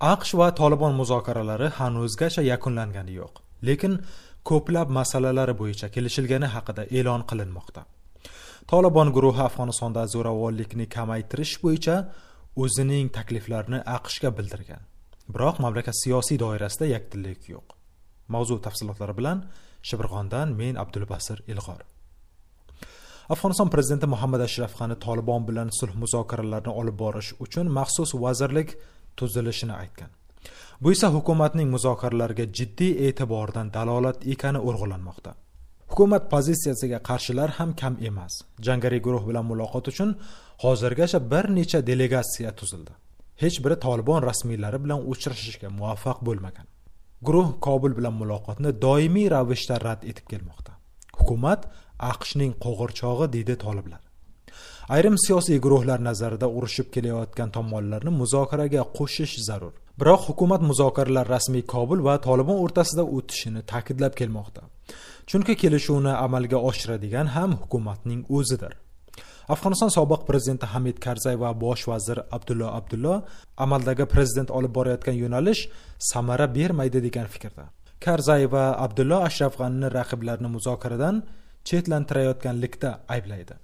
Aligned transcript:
aqsh 0.00 0.34
va 0.38 0.54
tolibon 0.54 0.94
muzokaralari 0.94 1.68
hanuzgacha 1.78 2.42
yakunlangani 2.42 3.12
yo'q 3.20 3.40
lekin 3.68 3.98
ko'plab 4.48 4.88
masalalar 4.98 5.50
bo'yicha 5.60 5.88
kelishilgani 5.94 6.46
haqida 6.54 6.82
e'lon 6.98 7.22
qilinmoqda. 7.30 7.82
Tolibon 8.70 9.08
guruhi 9.16 9.42
afg'onistonda 9.48 10.02
zo'ravonlikni 10.14 10.86
kamaytirish 10.96 11.54
bo'yicha 11.64 11.96
o'zining 12.62 13.06
takliflarini 13.16 13.80
aqshga 13.96 14.30
bildirgan. 14.38 14.82
Biroq 15.34 15.56
mamlakat 15.64 15.96
siyosiy 16.02 16.38
doirasida 16.44 16.86
yakdillik 16.94 17.40
yo'q. 17.54 17.66
Mavzu 18.34 18.56
tafsilotlari 18.66 19.14
bilan 19.20 19.38
shibirg'ondan 19.88 20.48
men 20.60 20.74
abdulbasir 20.82 21.38
ilg'or. 21.52 21.80
Afg'oniston 23.34 23.68
prezidenti 23.74 24.06
muhammad 24.14 24.40
ashraf 24.48 24.72
g'ani 24.78 24.96
tolibon 25.06 25.42
bilan 25.48 25.68
sulh 25.78 25.94
muzokaralarini 26.02 26.72
olib 26.80 26.96
borish 27.02 27.30
uchun 27.44 27.66
maxsus 27.78 28.10
vazirlik 28.24 28.70
tuzilishini 29.20 29.74
aytgan. 29.82 30.10
Bu 30.82 30.92
esa 30.94 31.08
hukumatning 31.16 31.68
muzokaralarga 31.74 32.44
jiddiy 32.58 32.92
e'tibordan 33.08 33.74
dalolat 33.76 34.18
ekani 34.34 34.60
urg'ulanmoqda 34.68 35.32
hukumat 35.98 36.30
pozitsiyasiga 36.30 36.98
qarshilar 37.08 37.50
ham 37.58 37.70
kam 37.80 37.94
emas. 38.08 38.34
Jangari 38.66 38.98
guruh 39.06 39.22
bilan 39.28 39.44
muloqot 39.50 39.84
uchun 39.92 40.10
hozirgacha 40.64 41.18
bir 41.32 41.44
necha 41.58 41.80
delegatsiya 41.90 42.50
tuzildi. 42.60 42.92
Hech 43.42 43.56
biri 43.64 43.76
tolibon 43.86 44.20
rasmiylari 44.30 44.78
bilan 44.84 45.00
uchrashishga 45.12 45.68
muvaffaq 45.78 46.18
bo'lmagan. 46.28 46.66
Guruh 47.26 47.48
kobul 47.66 47.92
bilan 47.98 48.14
muloqotni 48.20 48.70
doimiy 48.84 49.28
ravishda 49.34 49.76
rad 49.86 50.00
etib 50.10 50.26
kelmoqda. 50.32 50.72
Hukumat 51.18 51.60
aqshning 52.12 52.52
qo'g'irchog'i 52.64 53.26
deydi 53.34 53.54
toliblar. 53.64 54.02
Ayrim 54.94 55.16
siyosiy 55.24 55.58
guruhlar 55.64 56.00
nazarida 56.08 56.46
urushib 56.56 56.88
kelayotgan 56.94 57.50
tomonlarni 57.56 58.10
muzokaraga 58.20 58.82
qo'shish 58.98 59.36
zarur. 59.48 59.74
Biroq 60.00 60.22
hukumat 60.28 60.62
muzokaralar 60.70 61.26
rasmiy 61.34 61.64
kobul 61.74 62.00
va 62.08 62.14
tolibon 62.26 62.58
o'rtasida 62.64 63.04
o'tishini 63.16 63.62
ta'kidlab 63.72 64.12
kelmoqda. 64.20 64.62
Chunki 65.30 65.54
kelishuvni 65.62 66.12
amalga 66.26 66.58
oshiradigan 66.68 67.26
ham 67.36 67.50
hukumatning 67.62 68.20
o'zidir. 68.36 68.72
Afg'oniston 69.54 69.90
sobiq 69.98 70.22
prezidenti 70.28 70.66
hamid 70.72 70.96
karzay 71.04 71.36
va 71.42 71.50
bosh 71.64 71.84
vazir 71.90 72.18
abdullo 72.36 72.68
abdullo 72.78 73.14
amaldagi 73.64 74.04
prezident 74.14 74.50
olib 74.58 74.72
borayotgan 74.78 75.16
yo'nalish 75.22 75.62
samara 76.10 76.46
bermaydi 76.58 76.98
degan 77.06 77.26
fikrda. 77.34 77.64
Karzay 78.04 78.42
va 78.54 78.64
abdullo 78.84 79.18
ashraf 79.28 79.54
g'anini 79.60 79.88
raqiblarini 79.98 80.50
muzokaradan 80.56 81.16
chetlantirayotganlikda 81.68 82.90
ayblaydi. 83.14 83.54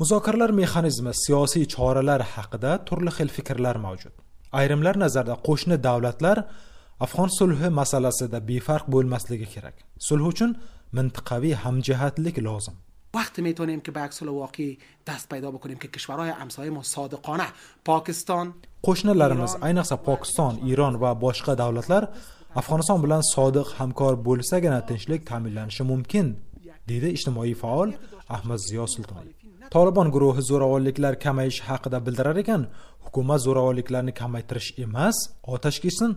muzokaralar 0.00 0.50
mexanizmi 0.60 1.12
siyosiy 1.24 1.64
choralar 1.74 2.22
haqida 2.34 2.70
turli 2.88 3.10
xil 3.16 3.28
fikrlar 3.36 3.76
mavjud 3.86 4.14
ayrimlar 4.60 4.96
nazarida 5.04 5.36
qo'shni 5.48 5.76
davlatlar 5.88 6.38
afg'on 7.04 7.30
sulhi 7.38 7.68
masalasida 7.80 8.38
befarq 8.50 8.84
bo'lmasligi 8.94 9.46
kerak 9.54 9.76
sulh 10.08 10.24
uchun 10.32 10.50
mintaqaviy 10.96 11.54
hamjihatlik 11.64 12.38
lozim 12.48 12.76
وقتی 13.14 13.42
میتونیم 13.42 13.80
که 13.80 13.90
به 13.90 14.00
عکس 14.00 14.22
واقعی 14.22 14.78
دست 15.06 15.28
پیدا 15.28 15.50
بکنیم 15.50 15.78
که 15.78 15.88
کشورهای 15.88 16.30
همسایه 16.30 16.70
ما 16.70 16.82
صادقانه 16.82 17.46
پاکستان 17.84 18.54
qo'shnilarimiz 18.86 19.52
ayniqsa 19.66 19.96
pokiston 20.08 20.54
eron 20.72 20.94
va 21.02 21.10
boshqa 21.24 21.52
davlatlar 21.62 22.02
afg'oniston 22.60 22.98
bilan 23.04 23.22
sodiq 23.34 23.68
hamkor 23.78 24.14
bo'lsagina 24.26 24.80
tinchlik 24.88 25.20
ta'minlanishi 25.30 25.82
mumkin 25.92 26.26
deydi 26.88 27.08
ijtimoiy 27.16 27.54
faol 27.62 27.88
ahmad 28.36 28.60
ziyo 28.68 28.84
sulton 28.94 29.24
Tolibon 29.75 30.07
guruhi 30.15 30.41
zo'ravonliklar 30.51 31.13
kamayishi 31.25 31.63
haqida 31.69 31.97
bildirar 32.05 32.37
ekan 32.43 32.61
hukumat 33.05 33.39
zo'ravonliklarni 33.47 34.13
kamaytirish 34.21 34.69
emas 34.85 35.17
otashkesni 35.55 36.09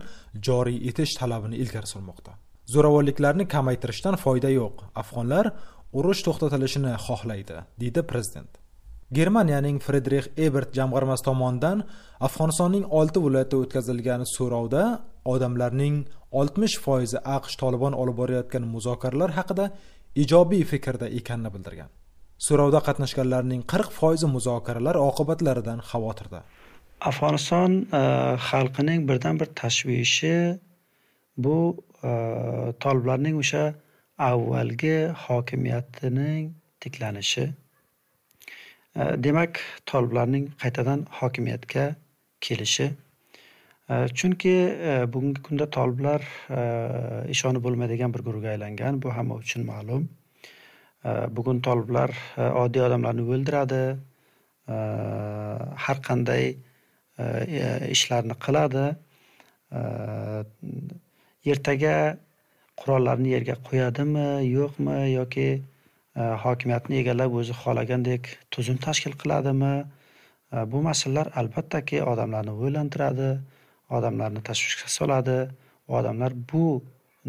joriy 0.47 0.77
etish 0.89 1.13
talabini 1.19 1.55
ilgari 1.63 1.87
surmoqda 1.93 2.31
zo'ravonliklarni 2.73 3.45
kamaytirishdan 3.55 4.15
foyda 4.23 4.49
yo'q 4.59 4.75
afg'onlar 5.01 5.45
urush 5.97 6.21
to'xtatilishini 6.25 6.93
xohlaydi 7.05 7.57
deydi 7.81 8.01
prezident. 8.11 8.51
Germaniyaning 9.17 9.77
fredrix 9.85 10.25
ebert 10.45 10.69
jamg'armasi 10.77 11.23
tomonidan 11.29 11.83
afg'onistonning 12.27 12.85
olti 12.99 13.19
viloyatida 13.25 13.57
o'tkazilgan 13.63 14.21
so'rovda 14.35 14.83
odamlarning 15.33 15.95
oltmish 16.39 16.77
foizi 16.85 17.19
aqsh 17.35 17.55
tolibon 17.61 17.93
olib 18.01 18.17
borayotgan 18.21 18.63
muzokaralar 18.75 19.31
haqida 19.39 19.65
ijobiy 20.23 20.63
fikrda 20.71 21.07
ekanini 21.19 21.49
bildirgan. 21.55 21.91
So'rovda 22.43 22.79
qatnashganlarning 22.87 23.61
qirq 23.71 23.89
foizi 23.99 24.27
muzokaralar 24.35 24.97
oqibatlaridan 25.09 25.79
xavotirda. 25.89 26.41
Afg'oniston 27.09 27.71
e, 27.99 28.01
xalqining 28.49 29.05
birdan 29.09 29.39
bir 29.41 29.49
tashvishi 29.61 30.35
bu 31.45 31.57
e, 32.09 32.11
toliblarning 32.83 33.37
o'sha 33.43 33.63
avvalgi 34.29 34.97
hokimiyatining 35.25 36.49
tiklanishi. 36.85 37.45
E, 38.99 39.01
demak 39.27 39.61
toliblarning 39.91 40.49
qaytadan 40.63 41.07
hokimiyatga 41.21 41.85
kelishi. 42.47 42.89
Chunki 44.19 44.53
bugungi 45.13 45.41
kunda 45.45 45.65
toliblar 45.75 46.23
ishonib 47.33 47.65
bo'lmaydigan 47.65 48.13
bir 48.15 48.21
guruhga 48.27 48.53
aylangan 48.53 49.01
bu 49.03 49.11
hamma 49.15 49.35
uchun 49.43 49.65
ma'lum. 49.67 50.05
Э, 51.03 51.27
bugun 51.35 51.59
toliblar 51.59 52.11
э, 52.37 52.49
oddiy 52.63 52.85
odamlarni 52.87 53.23
o'ldiradi. 53.27 53.81
Э, 54.67 54.77
har 55.85 55.99
qanday 56.07 56.55
e, 57.17 57.25
ishlarni 57.91 58.35
qiladi. 58.45 58.85
Ertaga 61.53 61.95
qurollarni 62.79 63.33
yerga 63.35 63.55
qo'yadimi 63.67 64.27
yo'qmi 64.47 64.97
yoki 65.13 65.47
e, 65.53 66.21
hokimiyatni 66.45 67.01
egallab 67.01 67.35
o'zi 67.41 67.57
xohlagandek 67.63 68.31
tuzum 68.55 68.79
tashkil 68.87 69.17
qiladimi? 69.21 69.73
Bu 70.71 70.81
masalalar 70.85 71.31
albattaki 71.41 72.01
odamlarni 72.13 72.53
o'ylantiradi 72.63 73.29
odamlarni 73.97 74.41
tashvishga 74.49 74.89
soladi. 74.97 75.39
Odamlar 75.87 76.33
bu 76.51 76.65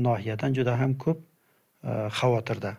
nohiyadan 0.06 0.56
juda 0.58 0.78
ham 0.80 0.92
ko'p 1.04 1.18
e, 1.20 1.90
xavotirda. 2.20 2.76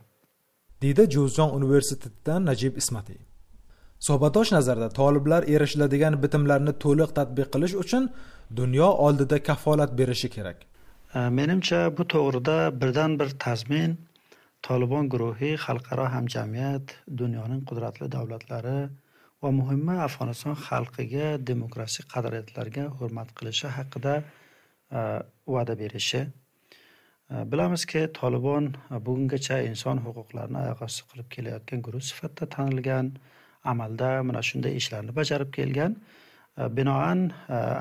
Deydi 0.81 1.03
jo'zjon 1.15 1.49
universitetidan 1.59 2.45
najib 2.49 2.77
ismatiy. 2.81 3.19
Suhbatdosh 4.07 4.51
nazarda 4.57 4.89
toliblar 4.99 5.41
erishiladigan 5.55 6.15
bitimlarni 6.23 6.73
to'liq 6.83 7.11
tadbiq 7.19 7.47
qilish 7.53 7.75
uchun 7.83 8.03
dunyo 8.59 8.89
oldida 9.05 9.37
kafolat 9.49 9.91
berishi 9.99 10.29
kerak. 10.35 10.57
Menimcha 11.39 11.79
bu 11.97 12.03
to'g'rida 12.13 12.57
birdan 12.81 13.11
bir 13.19 13.29
tazmin 13.45 13.91
tolibon 14.67 15.05
guruhi 15.13 15.51
xalqaro 15.65 16.05
hamjamiyat 16.15 16.85
dunyoning 17.21 17.61
qudratli 17.69 18.07
davlatlari 18.15 18.79
va 19.43 19.49
muhimi 19.59 19.95
afg'oniston 20.07 20.55
xalqiga 20.67 21.27
demokratik 21.51 22.05
qadriyatlariga 22.13 22.85
hurmat 22.97 23.29
qilishi 23.37 23.67
haqida 23.77 24.13
e, 24.97 25.01
va'da 25.53 25.73
berishi 25.81 26.21
Э, 27.31 27.51
bilamizki 27.51 28.13
tolibon 28.13 28.75
э, 28.91 28.99
bugungacha 29.05 29.57
inson 29.65 29.97
huquqlarini 30.05 30.59
oyoq 30.63 30.81
osti 30.87 31.03
qilib 31.09 31.27
kelayotgan 31.35 31.79
guruh 31.85 32.03
sifatida 32.09 32.45
tanilgan 32.55 33.07
amalda 33.71 34.09
mana 34.27 34.41
shunday 34.49 34.73
ishlarni 34.81 35.11
bajarib 35.19 35.49
kelgan. 35.57 35.95
Э, 36.57 36.69
binoan 36.77 37.19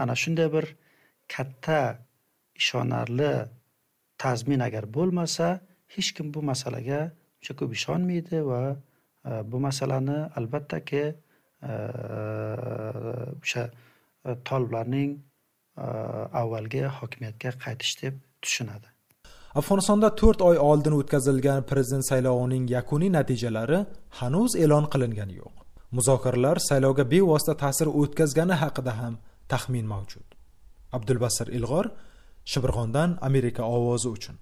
ana 0.02 0.14
shunday 0.22 0.48
bir 0.54 0.66
katta 1.34 1.80
ishonarli 2.60 3.32
tazmin 4.22 4.60
agar 4.68 4.84
bo'lmasa 4.96 5.46
hech 5.94 6.10
kim 6.16 6.26
bu 6.34 6.40
masalaga 6.52 7.00
uncha 7.38 7.52
ko'p 7.60 7.70
ishonmaydi 7.78 8.38
va 8.50 8.62
bu 9.50 9.58
masalani 9.66 10.18
albattaki 10.38 11.04
o'sha 13.42 13.62
toliblarning 14.48 15.12
avvalgi 16.40 16.82
hokimiyatga 16.98 17.50
qaytish 17.64 17.94
deb 18.02 18.14
tushunadi. 18.42 18.93
Afg'onistonda 19.60 20.08
to'rt 20.20 20.40
oy 20.42 20.56
oldin 20.58 20.94
o'tkazilgan 21.00 21.60
prezident 21.70 22.04
saylovining 22.10 22.64
yakuniy 22.76 23.10
natijalari 23.16 23.78
hanuz 24.20 24.50
e'lon 24.62 24.86
qilingani 24.92 25.34
yo'q. 25.42 25.54
Muzokaralar 25.96 26.58
saylovga 26.68 27.04
bevosita 27.12 27.54
ta'sir 27.62 27.88
o'tkazgani 28.00 28.56
haqida 28.62 28.92
ham 29.00 29.14
taxmin 29.52 29.86
mavjud. 29.92 30.26
Abdulbasir 30.96 31.46
ilg'or 31.58 31.86
shibirg'ondan 32.52 33.10
amerika 33.28 33.62
ovozi 33.76 34.08
uchun. 34.16 34.36